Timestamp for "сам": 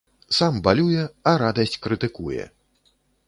0.37-0.55